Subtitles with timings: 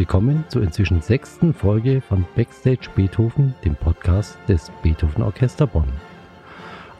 [0.00, 5.92] willkommen zur inzwischen sechsten Folge von Backstage Beethoven, dem Podcast des Beethoven Orchester Bonn.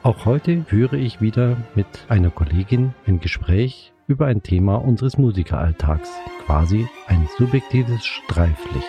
[0.03, 6.11] Auch heute führe ich wieder mit einer Kollegin ein Gespräch über ein Thema unseres Musikeralltags,
[6.45, 8.85] quasi ein subjektives Streiflicht.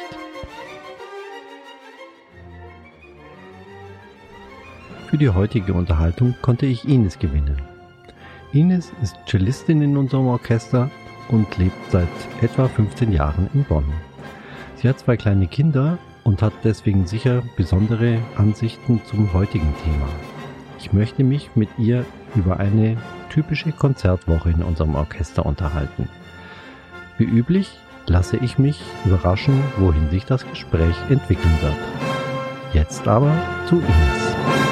[5.08, 7.62] Für die heutige Unterhaltung konnte ich Ines gewinnen.
[8.52, 10.92] Ines ist Cellistin in unserem Orchester
[11.32, 12.08] und lebt seit
[12.42, 13.86] etwa 15 Jahren in Bonn.
[14.76, 20.08] Sie hat zwei kleine Kinder und hat deswegen sicher besondere Ansichten zum heutigen Thema.
[20.80, 22.98] Ich möchte mich mit ihr über eine
[23.30, 26.10] typische Konzertwoche in unserem Orchester unterhalten.
[27.18, 31.76] Wie üblich lasse ich mich überraschen, wohin sich das Gespräch entwickeln wird.
[32.74, 33.32] Jetzt aber
[33.68, 34.71] zu Ines.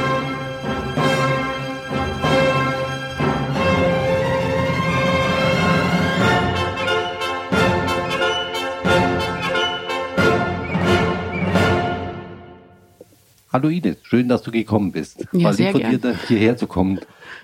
[13.51, 15.25] Hallo Ines, schön, dass du gekommen bist.
[15.31, 16.01] Ja, War sehr lieb von gern.
[16.01, 16.99] dir, hierher zu kommen,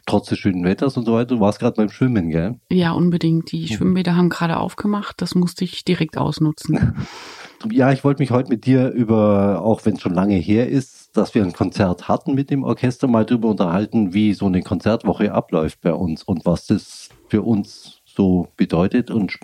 [0.06, 1.34] trotz des schönen Wetters und so weiter.
[1.36, 2.60] Du warst gerade beim Schwimmen, gell?
[2.72, 3.52] Ja, unbedingt.
[3.52, 5.20] Die Schwimmbäder haben gerade aufgemacht.
[5.20, 6.96] Das musste ich direkt ausnutzen.
[7.72, 11.18] Ja, ich wollte mich heute mit dir über, auch wenn es schon lange her ist,
[11.18, 15.32] dass wir ein Konzert hatten mit dem Orchester, mal drüber unterhalten, wie so eine Konzertwoche
[15.32, 19.10] abläuft bei uns und was das für uns so bedeutet.
[19.10, 19.40] Und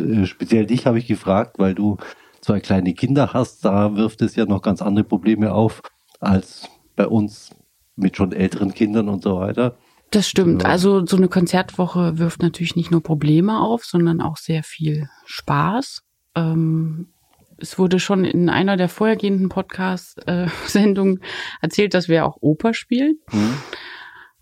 [0.00, 1.98] äh, speziell dich habe ich gefragt, weil du
[2.42, 5.80] zwei kleine Kinder hast, da wirft es ja noch ganz andere Probleme auf
[6.20, 7.50] als bei uns
[7.96, 9.78] mit schon älteren Kindern und so weiter.
[10.10, 10.66] Das stimmt.
[10.66, 16.02] Also so eine Konzertwoche wirft natürlich nicht nur Probleme auf, sondern auch sehr viel Spaß.
[16.34, 17.08] Ähm,
[17.56, 21.22] es wurde schon in einer der vorhergehenden Podcast-Sendungen
[21.62, 23.54] erzählt, dass wir auch Oper spielen Hm?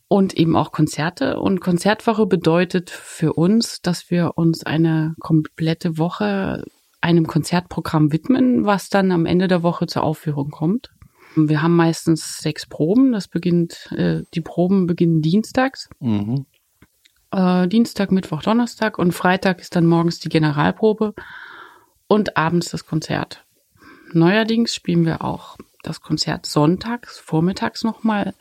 [0.09, 1.39] und eben auch Konzerte.
[1.39, 6.65] Und Konzertwoche bedeutet für uns, dass wir uns eine komplette Woche
[7.01, 10.91] einem Konzertprogramm widmen, was dann am Ende der Woche zur Aufführung kommt.
[11.37, 13.13] Wir haben meistens sechs Proben.
[13.13, 15.89] Das beginnt, äh, die Proben beginnen dienstags.
[16.01, 16.47] Mhm.
[17.31, 21.15] Äh, Dienstag, Mittwoch, Donnerstag und Freitag ist dann morgens die Generalprobe
[22.09, 23.45] und abends das Konzert.
[24.13, 28.35] Neuerdings spielen wir auch das Konzert sonntags, vormittags nochmal,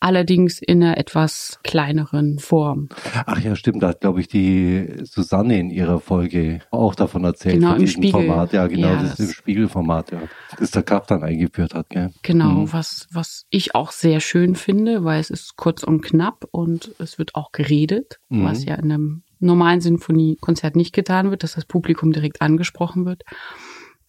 [0.00, 2.88] allerdings in einer etwas kleineren Form.
[3.26, 7.56] Ach ja, stimmt, da hat, glaube ich, die Susanne in ihrer Folge auch davon erzählt.
[7.56, 8.26] Genau, im diesem Spiegel.
[8.26, 10.22] Format, ja, genau, Ja, das ist das- im Spiegelformat, ja.
[10.58, 12.10] Das der Kraft dann eingeführt hat, gell?
[12.22, 12.72] Genau, Mhm.
[12.72, 17.18] was, was ich auch sehr schön finde, weil es ist kurz und knapp und es
[17.18, 18.44] wird auch geredet, Mhm.
[18.44, 23.22] was ja in einem normalen Sinfoniekonzert nicht getan wird, dass das Publikum direkt angesprochen wird.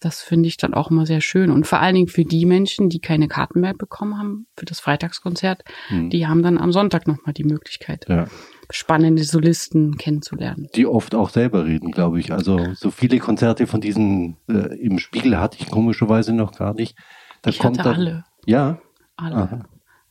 [0.00, 1.50] Das finde ich dann auch immer sehr schön.
[1.50, 4.78] Und vor allen Dingen für die Menschen, die keine Karten mehr bekommen haben für das
[4.78, 6.10] Freitagskonzert, Mhm.
[6.10, 8.26] die haben dann am Sonntag nochmal die Möglichkeit, Ja.
[8.70, 10.68] spannende Solisten kennenzulernen.
[10.76, 12.32] Die oft auch selber reden, glaube ich.
[12.32, 16.96] Also so viele Konzerte von diesen äh, im Spiegel hatte ich komischerweise noch gar nicht.
[17.42, 18.24] Da Ich kommt hatte dann, alle.
[18.46, 18.78] Ja,
[19.16, 19.34] Alle.
[19.36, 19.60] aha.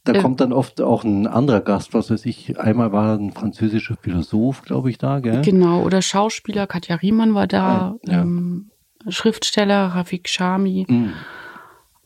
[0.03, 0.21] Da Ähm.
[0.21, 2.59] kommt dann oft auch ein anderer Gast, was weiß ich.
[2.59, 5.41] Einmal war ein französischer Philosoph, glaube ich, da, gell?
[5.43, 8.21] Genau, oder Schauspieler, Katja Riemann war da, ja.
[8.21, 8.71] ähm,
[9.09, 10.85] Schriftsteller, Rafik Shami.
[10.87, 11.13] Mhm.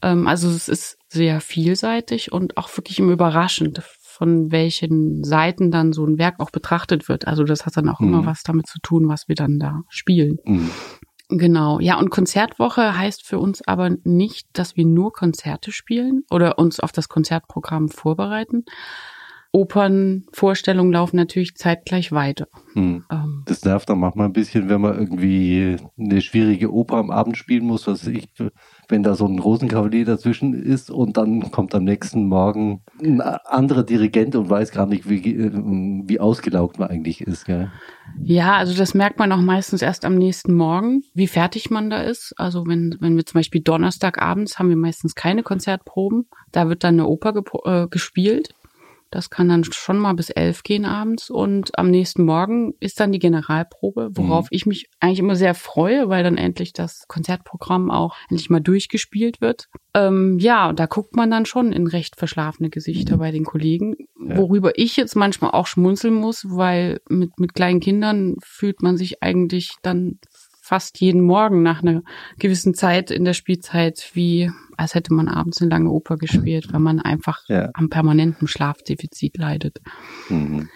[0.02, 5.94] Ähm, also es ist sehr vielseitig und auch wirklich immer überraschend, von welchen Seiten dann
[5.94, 7.28] so ein Werk auch betrachtet wird.
[7.28, 8.08] Also das hat dann auch Mhm.
[8.08, 10.38] immer was damit zu tun, was wir dann da spielen.
[10.46, 10.72] Mhm.
[11.30, 11.80] Genau.
[11.80, 16.82] Ja, und Konzertwoche heißt für uns aber nicht, dass wir nur Konzerte spielen oder uns
[16.82, 18.66] auf das Konzertprogramm vorbereiten.
[19.54, 22.48] Opernvorstellungen laufen natürlich zeitgleich weiter.
[22.74, 23.04] Mhm.
[23.12, 27.38] Ähm, Das nervt dann manchmal ein bisschen, wenn man irgendwie eine schwierige Oper am Abend
[27.38, 28.30] spielen muss, was ich,
[28.88, 33.84] wenn da so ein Rosenkavalier dazwischen ist und dann kommt am nächsten Morgen ein anderer
[33.84, 37.46] Dirigent und weiß gar nicht, wie, äh, wie ausgelaugt man eigentlich ist.
[37.46, 37.70] Gell?
[38.24, 42.02] Ja, also das merkt man auch meistens erst am nächsten Morgen, wie fertig man da
[42.02, 42.34] ist.
[42.38, 46.30] Also wenn, wenn wir zum Beispiel Donnerstagabends haben wir meistens keine Konzertproben.
[46.54, 47.34] Da wird dann eine Oper
[47.66, 48.54] äh, gespielt.
[49.12, 51.30] Das kann dann schon mal bis elf gehen abends.
[51.30, 56.08] Und am nächsten Morgen ist dann die Generalprobe, worauf ich mich eigentlich immer sehr freue,
[56.10, 59.68] weil dann endlich das Konzertprogramm auch endlich mal durchgespielt wird.
[59.94, 64.38] Ähm, ja, da guckt man dann schon in recht verschlafene Gesichter bei den Kollegen, Ja.
[64.38, 69.22] worüber ich jetzt manchmal auch schmunzeln muss, weil mit, mit kleinen Kindern fühlt man sich
[69.22, 70.20] eigentlich dann
[70.72, 72.02] fast jeden Morgen nach einer
[72.40, 76.80] gewissen Zeit in der Spielzeit wie, als hätte man abends eine lange Oper gespielt, weil
[76.80, 77.72] man einfach Ja.
[77.74, 79.82] am permanenten Schlafdefizit leidet.
[80.30, 80.70] Mhm.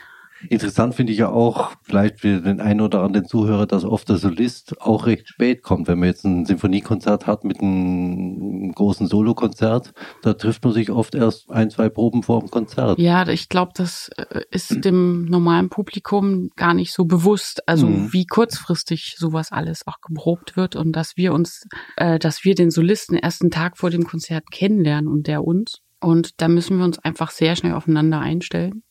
[0.49, 4.17] Interessant finde ich ja auch, vielleicht für den einen oder anderen Zuhörer, dass oft der
[4.17, 5.87] Solist auch recht spät kommt.
[5.87, 11.15] Wenn man jetzt ein Sinfoniekonzert hat mit einem großen Solokonzert, da trifft man sich oft
[11.15, 12.99] erst ein, zwei Proben vor dem Konzert.
[12.99, 18.11] Ja, ich glaube, das äh, ist dem normalen Publikum gar nicht so bewusst, also mhm.
[18.13, 21.65] wie kurzfristig sowas alles auch geprobt wird und dass wir uns,
[21.95, 25.81] äh, dass wir den Solisten erst einen Tag vor dem Konzert kennenlernen und der uns.
[26.01, 28.83] Und da müssen wir uns einfach sehr schnell aufeinander einstellen.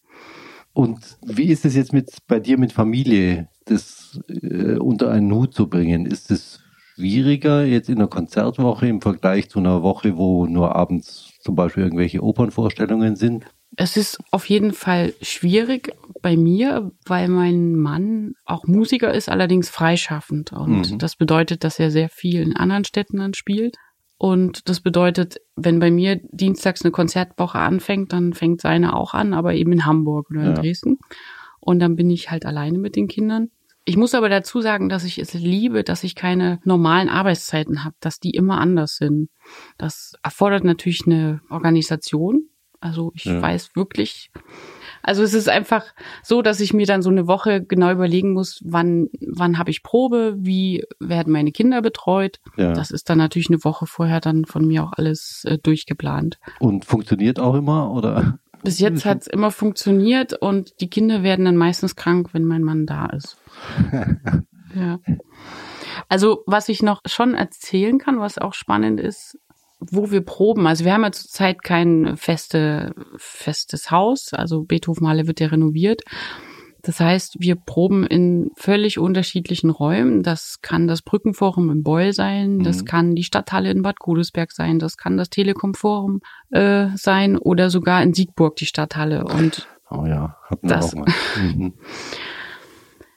[0.74, 5.54] Und wie ist es jetzt mit bei dir mit Familie, das äh, unter einen Hut
[5.54, 6.04] zu bringen?
[6.04, 6.60] Ist es
[6.96, 11.84] schwieriger jetzt in einer Konzertwoche im Vergleich zu einer Woche, wo nur abends zum Beispiel
[11.84, 13.46] irgendwelche Opernvorstellungen sind?
[13.76, 15.92] Es ist auf jeden Fall schwierig
[16.22, 20.52] bei mir, weil mein Mann auch Musiker ist, allerdings freischaffend.
[20.52, 20.98] Und mhm.
[20.98, 23.76] das bedeutet, dass er sehr viel in anderen Städten dann spielt.
[24.24, 29.34] Und das bedeutet, wenn bei mir dienstags eine Konzertwoche anfängt, dann fängt seine auch an,
[29.34, 30.54] aber eben in Hamburg oder in ja.
[30.54, 30.98] Dresden.
[31.60, 33.50] Und dann bin ich halt alleine mit den Kindern.
[33.84, 37.96] Ich muss aber dazu sagen, dass ich es liebe, dass ich keine normalen Arbeitszeiten habe,
[38.00, 39.28] dass die immer anders sind.
[39.76, 42.48] Das erfordert natürlich eine Organisation.
[42.80, 43.42] Also ich ja.
[43.42, 44.30] weiß wirklich,
[45.06, 45.84] also es ist einfach
[46.22, 49.82] so, dass ich mir dann so eine Woche genau überlegen muss, wann, wann habe ich
[49.82, 52.40] Probe, wie werden meine Kinder betreut.
[52.56, 52.72] Ja.
[52.72, 56.38] Das ist dann natürlich eine Woche vorher dann von mir auch alles äh, durchgeplant.
[56.58, 58.38] Und funktioniert auch immer oder?
[58.62, 62.62] Bis jetzt hat es immer funktioniert und die Kinder werden dann meistens krank, wenn mein
[62.62, 63.36] Mann da ist.
[64.74, 65.00] ja.
[66.08, 69.38] Also was ich noch schon erzählen kann, was auch spannend ist,
[69.90, 70.66] wo wir proben.
[70.66, 74.32] Also wir haben ja zurzeit kein feste, festes Haus.
[74.32, 76.02] Also Beethovenhalle wird ja renoviert.
[76.84, 80.22] Das heißt, wir proben in völlig unterschiedlichen Räumen.
[80.22, 82.84] Das kann das Brückenforum in Beul sein, das mhm.
[82.84, 86.20] kann die Stadthalle in Bad Godesberg sein, das kann das Telekom-Forum
[86.50, 89.24] äh, sein oder sogar in Siegburg die Stadthalle.
[89.24, 91.08] Und oh ja, hatten wir das, auch mal.
[91.40, 91.74] Mhm.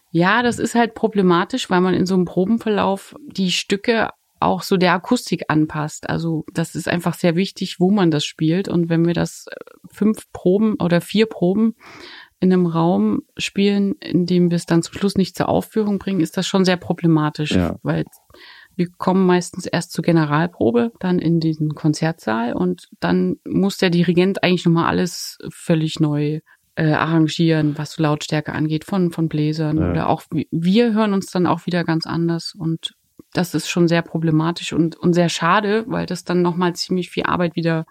[0.09, 4.77] Ja, das ist halt problematisch, weil man in so einem Probenverlauf die Stücke auch so
[4.77, 6.09] der Akustik anpasst.
[6.09, 8.67] Also das ist einfach sehr wichtig, wo man das spielt.
[8.67, 9.55] Und wenn wir das äh,
[9.91, 11.75] fünf Proben oder vier Proben
[12.39, 16.21] in einem Raum spielen, in dem wir es dann zum Schluss nicht zur Aufführung bringen,
[16.21, 17.77] ist das schon sehr problematisch, ja.
[17.81, 18.05] weil
[18.75, 24.43] wir kommen meistens erst zur Generalprobe, dann in diesen Konzertsaal und dann muss der Dirigent
[24.43, 26.41] eigentlich nochmal alles völlig neu
[26.75, 29.89] äh, arrangieren, was so Lautstärke angeht, von, von Bläsern ja.
[29.89, 32.93] oder auch wir hören uns dann auch wieder ganz anders und
[33.37, 37.23] das ist schon sehr problematisch und, und sehr schade, weil das dann nochmal ziemlich viel
[37.23, 37.85] Arbeit wieder,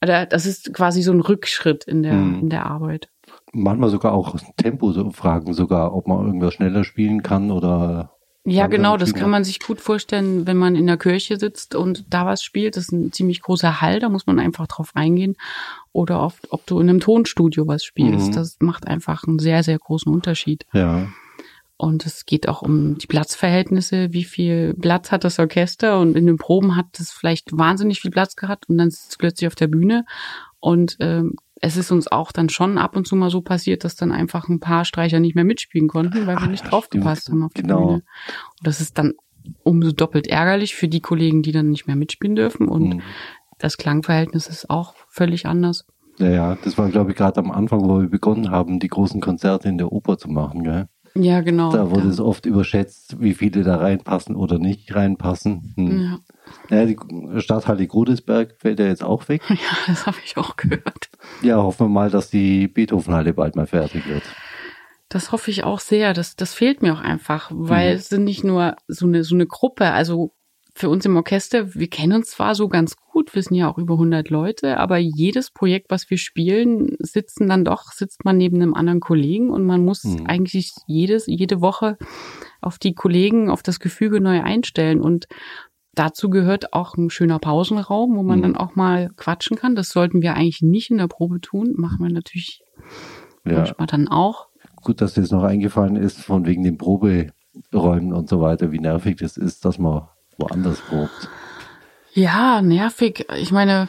[0.00, 2.40] das ist quasi so ein Rückschritt in der, mhm.
[2.40, 3.08] in der Arbeit.
[3.52, 8.10] Manchmal sogar auch Tempo so fragen, sogar, ob man irgendwas schneller spielen kann oder
[8.48, 12.04] ja, genau, das kann man sich gut vorstellen, wenn man in der Kirche sitzt und
[12.14, 12.76] da was spielt.
[12.76, 15.34] Das ist ein ziemlich großer Hall, da muss man einfach drauf eingehen.
[15.90, 18.28] Oder oft, ob du in einem Tonstudio was spielst.
[18.28, 18.34] Mhm.
[18.34, 20.64] Das macht einfach einen sehr, sehr großen Unterschied.
[20.72, 21.08] Ja.
[21.78, 26.26] Und es geht auch um die Platzverhältnisse, wie viel Platz hat das Orchester und in
[26.26, 29.54] den Proben hat es vielleicht wahnsinnig viel Platz gehabt und dann sitzt es plötzlich auf
[29.54, 30.06] der Bühne.
[30.58, 33.94] Und ähm, es ist uns auch dann schon ab und zu mal so passiert, dass
[33.94, 37.52] dann einfach ein paar Streicher nicht mehr mitspielen konnten, weil wir nicht draufgepasst haben auf
[37.52, 37.78] die genau.
[37.78, 37.94] Bühne.
[37.94, 38.04] Und
[38.62, 39.12] das ist dann
[39.62, 42.68] umso doppelt ärgerlich für die Kollegen, die dann nicht mehr mitspielen dürfen.
[42.68, 43.02] Und mhm.
[43.58, 45.86] das Klangverhältnis ist auch völlig anders.
[46.18, 49.20] Ja, ja, das war, glaube ich, gerade am Anfang, wo wir begonnen haben, die großen
[49.20, 50.88] Konzerte in der Oper zu machen, gell?
[51.22, 51.72] Ja, genau.
[51.72, 52.10] Da wurde ja.
[52.10, 55.74] es oft überschätzt, wie viele da reinpassen oder nicht reinpassen.
[55.76, 56.00] Hm.
[56.00, 56.18] Ja.
[56.70, 56.96] Ja, die
[57.40, 59.42] Stadthalle Grudesberg fällt ja jetzt auch weg.
[59.50, 61.10] Ja, das habe ich auch gehört.
[61.42, 64.22] Ja, hoffen wir mal, dass die Beethovenhalle bald mal fertig wird.
[65.08, 66.12] Das hoffe ich auch sehr.
[66.12, 67.96] Das, das fehlt mir auch einfach, weil mhm.
[67.96, 70.34] es sind nicht nur so eine, so eine Gruppe, also
[70.76, 73.78] für uns im Orchester, wir kennen uns zwar so ganz gut, wir sind ja auch
[73.78, 78.56] über 100 Leute, aber jedes Projekt, was wir spielen, sitzen dann doch, sitzt man neben
[78.56, 80.26] einem anderen Kollegen und man muss mhm.
[80.26, 81.96] eigentlich jedes, jede Woche
[82.60, 85.28] auf die Kollegen, auf das Gefüge neu einstellen und
[85.94, 88.42] dazu gehört auch ein schöner Pausenraum, wo man mhm.
[88.42, 89.76] dann auch mal quatschen kann.
[89.76, 92.60] Das sollten wir eigentlich nicht in der Probe tun, machen wir natürlich
[93.46, 93.54] ja.
[93.54, 94.48] manchmal dann auch.
[94.82, 98.78] Gut, dass dir das noch eingefallen ist, von wegen den Proberäumen und so weiter, wie
[98.78, 101.28] nervig das ist, dass man woanders probt.
[102.12, 103.26] Ja, nervig.
[103.36, 103.88] Ich meine,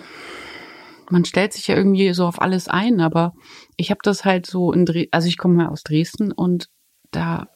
[1.09, 3.33] man stellt sich ja irgendwie so auf alles ein, aber
[3.77, 6.67] ich habe das halt so in Dresden, also ich komme mal aus Dresden und
[7.11, 7.47] da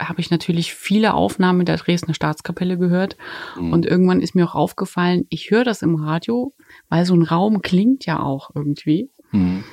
[0.00, 3.16] habe ich natürlich viele Aufnahmen der Dresdner Staatskapelle gehört
[3.58, 3.72] mhm.
[3.72, 6.54] und irgendwann ist mir auch aufgefallen, ich höre das im Radio,
[6.88, 9.10] weil so ein Raum klingt ja auch irgendwie.
[9.32, 9.64] Mhm.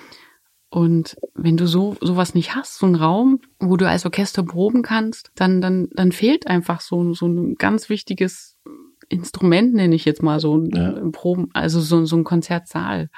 [0.70, 4.82] Und wenn du so sowas nicht hast, so einen Raum, wo du als Orchester proben
[4.82, 8.54] kannst, dann dann dann fehlt einfach so so ein ganz wichtiges
[9.09, 10.93] Instrument nenne ich jetzt mal so ja.
[11.12, 13.09] Proben, also so, so ein Konzertsaal.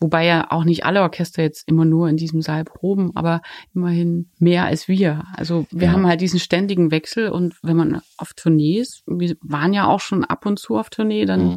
[0.00, 3.42] Wobei ja auch nicht alle Orchester jetzt immer nur in diesem Saal proben, aber
[3.74, 5.24] immerhin mehr als wir.
[5.36, 5.92] Also wir Ja.
[5.92, 9.98] haben halt diesen ständigen Wechsel und wenn man auf Tournee ist, wir waren ja auch
[10.00, 11.56] schon ab und zu auf Tournee, dann Mhm.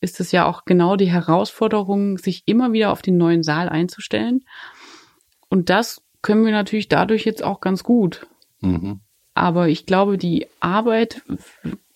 [0.00, 4.40] ist es ja auch genau die Herausforderung, sich immer wieder auf den neuen Saal einzustellen.
[5.50, 8.26] Und das können wir natürlich dadurch jetzt auch ganz gut.
[8.62, 9.00] Mhm.
[9.34, 11.20] Aber ich glaube, die Arbeit,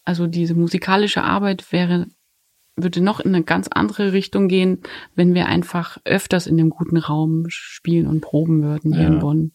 [0.07, 2.07] also diese musikalische Arbeit wäre,
[2.77, 4.81] würde noch in eine ganz andere Richtung gehen,
[5.15, 9.09] wenn wir einfach öfters in dem guten Raum spielen und proben würden hier Ja.
[9.09, 9.53] in Bonn.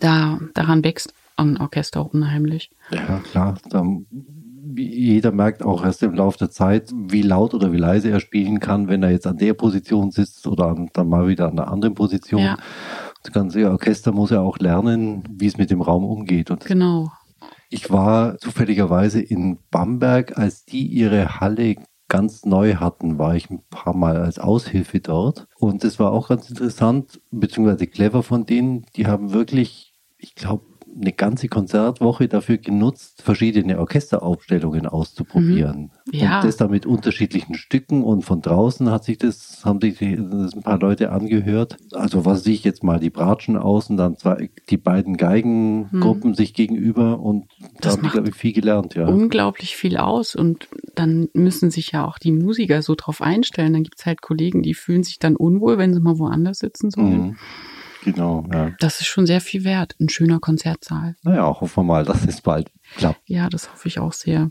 [0.00, 2.70] Da, daran wächst ein Orchester unheimlich.
[2.90, 3.58] Ja, klar.
[3.70, 4.06] Dann,
[4.76, 8.58] jeder merkt auch erst im Laufe der Zeit, wie laut oder wie leise er spielen
[8.58, 11.68] kann, wenn er jetzt an der Position sitzt oder an, dann mal wieder an einer
[11.70, 12.42] anderen Position.
[12.42, 12.56] Ja.
[13.22, 16.50] Das ganze Orchester muss ja auch lernen, wie es mit dem Raum umgeht.
[16.50, 17.10] Und Genau.
[17.68, 21.76] Ich war zufälligerweise in Bamberg, als die ihre Halle
[22.08, 25.48] ganz neu hatten, war ich ein paar Mal als Aushilfe dort.
[25.56, 28.86] Und es war auch ganz interessant, beziehungsweise clever von denen.
[28.94, 30.64] Die haben wirklich, ich glaube,
[30.98, 35.90] eine ganze Konzertwoche dafür genutzt, verschiedene Orchesteraufstellungen auszuprobieren.
[36.10, 36.38] Ja.
[36.38, 40.54] Und das dann mit unterschiedlichen Stücken und von draußen hat sich das, haben sich das
[40.54, 41.76] ein paar Leute angehört.
[41.92, 46.54] Also was sehe ich jetzt mal, die Bratschen außen, dann zwei, die beiden Geigengruppen sich
[46.54, 49.06] gegenüber und da Das haben die, glaube ich, viel gelernt, ja.
[49.06, 53.74] unglaublich viel aus und dann müssen sich ja auch die Musiker so drauf einstellen.
[53.74, 57.20] Dann gibt's halt Kollegen, die fühlen sich dann unwohl, wenn sie mal woanders sitzen sollen.
[57.20, 57.36] Mhm.
[58.06, 58.70] Genau, ja.
[58.78, 61.16] Das ist schon sehr viel wert, ein schöner Konzertsaal.
[61.22, 63.20] Naja, hoffen wir mal, dass es bald klappt.
[63.26, 64.48] Ja, das hoffe ich auch sehr.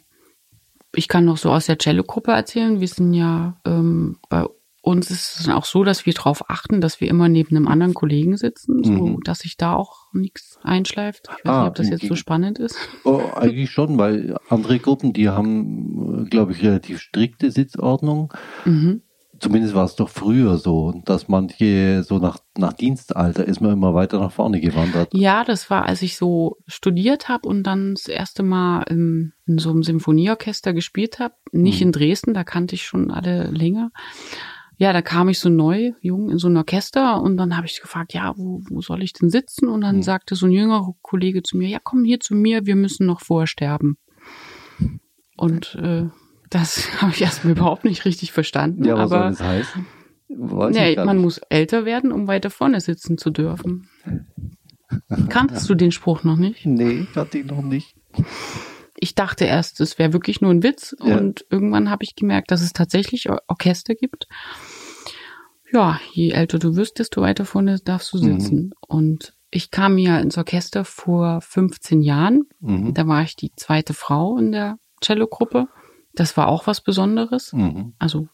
[0.94, 2.80] Ich kann noch so aus der Cello-Gruppe erzählen.
[2.80, 4.46] Wir sind ja, ähm, bei
[4.82, 7.94] uns ist es auch so, dass wir darauf achten, dass wir immer neben einem anderen
[7.96, 9.20] Kollegen sitzen, so Mhm.
[9.24, 11.28] dass sich da auch nichts einschleift.
[11.40, 12.78] Ich weiß Ah, nicht, ob das im jetzt so spannend ist.
[13.04, 18.32] Oh, eigentlich schon, weil andere Gruppen, die haben, glaube ich, relativ strikte Sitzordnung.
[18.66, 19.02] Mhm.
[19.40, 23.94] Zumindest war es doch früher so, dass manche so nach, nach Dienstalter ist man immer
[23.94, 25.10] weiter nach vorne gewandert.
[25.14, 29.58] Ja, das war, als ich so studiert habe und dann das erste Mal im, in
[29.58, 31.34] so einem Symphonieorchester gespielt habe.
[31.52, 31.88] Nicht Mhm.
[31.88, 33.92] in Dresden, da kannte ich schon alle länger.
[34.78, 37.82] Ja, da kam ich so neu, jung, in so ein Orchester und dann habe ich
[37.82, 39.68] gefragt, ja, wo, wo soll ich denn sitzen?
[39.70, 40.04] Und dann Mhm.
[40.04, 43.22] sagte so ein jüngerer Kollege zu mir, ja, komm hier zu mir, wir müssen noch
[43.22, 43.98] vorsterben.
[45.38, 46.06] Und äh,
[46.56, 48.84] das habe ich erstmal überhaupt nicht richtig verstanden.
[48.86, 49.86] Ja, was soll aber das heißen?
[50.28, 51.24] Nee, ich man nicht.
[51.24, 53.90] muss älter werden, um weiter vorne sitzen zu dürfen.
[55.30, 56.66] Kanntest du den Spruch noch nicht?
[56.66, 57.96] Nee, hatte ich noch nicht.
[58.98, 61.18] Ich dachte erst, es wäre wirklich nur ein Witz Ja.
[61.18, 64.28] und irgendwann habe ich gemerkt, dass es tatsächlich Or- Orchester gibt.
[65.72, 68.40] Ja, je älter du wirst, desto weiter vorne darfst du Mhm.
[68.40, 68.72] sitzen.
[68.88, 72.44] Und ich kam ja ins Orchester vor 15 Jahren.
[72.62, 72.94] Mhm.
[72.94, 75.68] Da war ich die zweite Frau in der Cello-Gruppe.
[76.16, 77.54] Das war auch was Besonderes.
[77.54, 77.94] Mhm.
[78.00, 78.28] Also,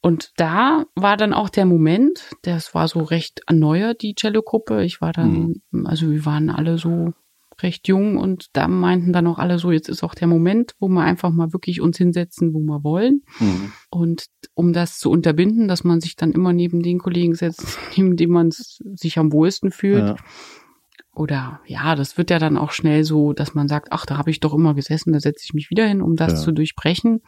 [0.00, 4.84] und da war dann auch der Moment, das war so recht erneuert, die Cello-Gruppe.
[4.84, 7.14] Ich war dann, also wir waren alle so
[7.62, 10.88] recht jung und da meinten dann auch alle so, jetzt ist auch der Moment, wo
[10.88, 13.22] wir einfach mal wirklich uns hinsetzen, wo wir wollen.
[13.38, 13.72] Mhm.
[13.90, 18.16] Und um das zu unterbinden, dass man sich dann immer neben den Kollegen setzt, neben
[18.16, 20.08] dem man sich am wohlsten fühlt.
[20.08, 20.16] Ja.
[21.14, 24.30] Oder ja, das wird ja dann auch schnell so, dass man sagt, ach, da habe
[24.30, 26.38] ich doch immer gesessen, da setze ich mich wieder hin, um das Ja.
[26.38, 27.20] zu durchbrechen.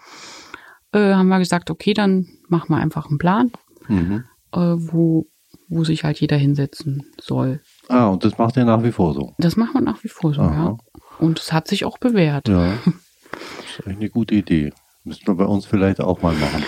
[0.92, 3.50] Äh, haben wir gesagt, okay, dann machen wir einfach einen Plan,
[3.88, 4.24] Mhm.
[4.52, 5.26] äh, wo,
[5.68, 7.60] wo sich halt jeder hinsetzen soll.
[7.88, 9.34] Ah, und das macht er nach wie vor so.
[9.38, 10.54] Das machen wir nach wie vor so, Aha.
[10.54, 10.76] ja.
[11.18, 12.48] Und es hat sich auch bewährt.
[12.48, 12.72] Ja,
[13.32, 14.72] das ist eigentlich eine gute Idee.
[15.04, 16.64] Müssten wir bei uns vielleicht auch mal machen.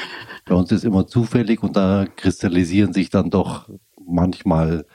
[0.46, 3.68] Bei uns ist immer zufällig und da kristallisieren sich dann doch
[4.06, 4.86] manchmal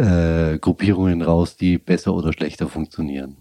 [0.00, 3.36] äh, Gruppierungen raus, die besser oder schlechter funktionieren.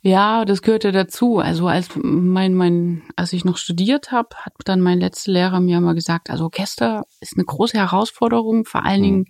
[0.00, 1.38] Ja, das gehörte dazu.
[1.38, 5.80] Also als mein, mein, als ich noch studiert habe, hat dann mein letzter Lehrer mir
[5.80, 9.04] mal gesagt, also Orchester ist eine große Herausforderung, vor allen Mhm.
[9.04, 9.24] Dingen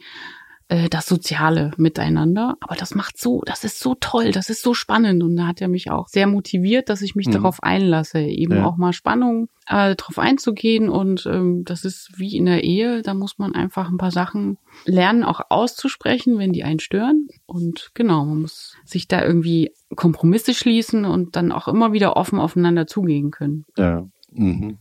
[0.68, 2.56] äh, das soziale Miteinander.
[2.60, 5.22] Aber das macht so, das ist so toll, das ist so spannend.
[5.22, 7.32] Und da hat er mich auch sehr motiviert, dass ich mich Mhm.
[7.32, 8.64] darauf einlasse, eben Ja.
[8.66, 10.88] auch mal Spannung äh, darauf einzugehen.
[10.88, 14.56] Und ähm, das ist wie in der Ehe, da muss man einfach ein paar Sachen
[14.84, 17.28] lernen, auch auszusprechen, wenn die einen stören.
[17.46, 22.38] Und genau, man muss sich da irgendwie Kompromisse schließen und dann auch immer wieder offen
[22.38, 23.64] aufeinander zugehen können.
[23.76, 24.06] Ja.
[24.32, 24.78] Mhm.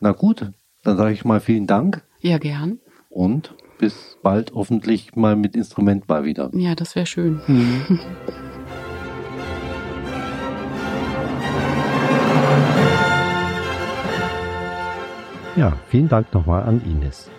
[0.00, 0.52] Na gut,
[0.84, 2.78] dann sage ich mal vielen Dank Ja, gern.
[3.08, 6.50] und bis bald hoffentlich mal mit Instrument mal wieder.
[6.52, 7.40] Ja, das wäre schön.
[15.56, 17.30] Ja, vielen Dank nochmal an Ines.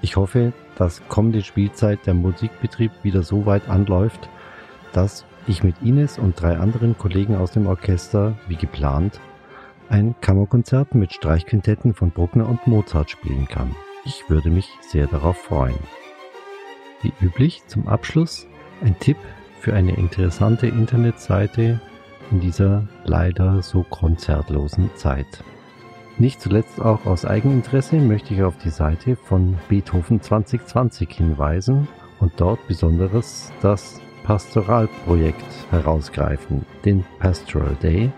[0.00, 4.28] Ich hoffe, dass kommende Spielzeit der Musikbetrieb wieder so weit anläuft,
[4.92, 9.18] dass ich mit Ines und drei anderen Kollegen aus dem Orchester, wie geplant,
[9.88, 13.74] ein Kammerkonzert mit Streichquintetten von Bruckner und Mozart spielen kann.
[14.04, 15.78] Ich würde mich sehr darauf freuen.
[17.02, 18.48] Wie üblich zum Abschluss
[18.82, 19.16] ein Tipp
[19.60, 21.80] für eine interessante Internetseite
[22.32, 25.44] in dieser leider so konzertlosen Zeit.
[26.18, 31.86] Nicht zuletzt auch aus Eigeninteresse möchte ich auf die Seite von Beethoven 2020 hinweisen
[32.18, 38.10] und dort besonderes das Pastoralprojekt herausgreifen, den Pastoral Day,